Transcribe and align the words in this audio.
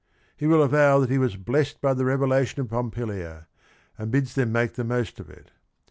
He 0.35 0.47
will 0.47 0.63
avow 0.63 0.97
that 0.99 1.11
he 1.11 1.19
"was 1.19 1.35
blessed 1.35 1.79
by 1.79 1.93
the 1.93 2.05
revelation 2.05 2.59
of 2.59 2.69
Pompilia"— 2.69 3.45
and 3.99 4.09
bids 4.09 4.33
them 4.33 4.51
make 4.51 4.73
the 4.73 4.83
most 4.83 5.19
of 5.19 5.29
it. 5.29 5.51